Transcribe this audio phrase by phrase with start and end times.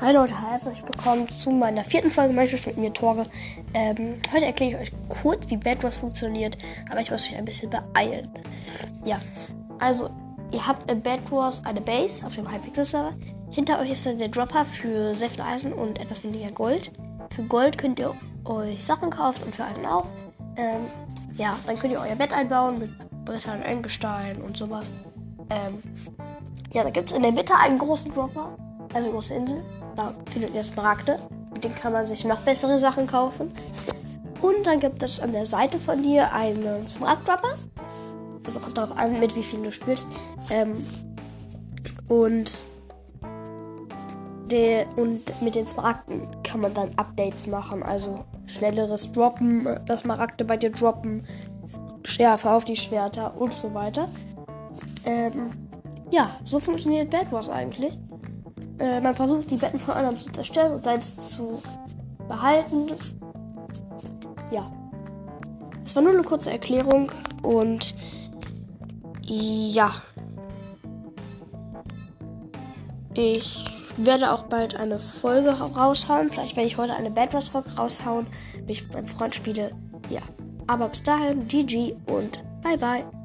[0.00, 3.24] Hi Leute, herzlich willkommen zu meiner vierten Folge Minecraft mit mir, Torge.
[3.74, 6.58] Ähm, heute erkläre ich euch kurz, wie Bedwars funktioniert,
[6.90, 8.28] aber ich muss mich ein bisschen beeilen.
[9.04, 9.20] Ja,
[9.78, 10.10] also,
[10.50, 13.14] ihr habt in Bedwars eine Base auf dem Hypixel-Server.
[13.50, 16.90] Hinter euch ist dann der Dropper für sehr viel Eisen und etwas weniger Gold.
[17.30, 18.14] Für Gold könnt ihr
[18.44, 20.06] euch Sachen kaufen und für Eisen auch.
[20.56, 20.86] Ähm,
[21.36, 24.92] ja, dann könnt ihr euer Bett einbauen mit Brettern, Eingestein und sowas.
[25.50, 25.80] Ähm,
[26.72, 28.58] ja, da gibt es in der Mitte einen großen Dropper,
[28.92, 29.62] eine große Insel.
[29.96, 31.18] Da findet ihr Smaragde.
[31.52, 33.52] Mit denen kann man sich noch bessere Sachen kaufen.
[34.40, 37.54] Und dann gibt es an der Seite von dir einen Smaragd-Dropper.
[38.44, 40.06] Also kommt darauf an, mit wie viel du spielst.
[40.50, 40.86] Ähm,
[42.08, 42.64] und,
[44.50, 47.82] der, und mit den Smaragden kann man dann Updates machen.
[47.82, 51.24] Also schnelleres Droppen, das Smaragde bei dir droppen,
[52.04, 54.08] Schärfe auf die Schwerter und so weiter.
[55.06, 55.50] Ähm,
[56.10, 57.98] ja, so funktioniert Bad Wars eigentlich.
[58.78, 61.62] Äh, man versucht, die Betten von anderen zu zerstören und seins zu
[62.28, 62.90] behalten.
[64.50, 64.70] Ja.
[65.84, 67.94] Das war nur eine kurze Erklärung und
[69.26, 69.90] ja.
[73.14, 73.64] Ich
[73.96, 76.30] werde auch bald eine Folge raushauen.
[76.30, 78.26] Vielleicht werde ich heute eine Bad Wars Folge raushauen,
[78.60, 79.70] wenn ich beim Freund spiele.
[80.08, 80.20] Ja.
[80.66, 83.23] Aber bis dahin, GG und bye bye.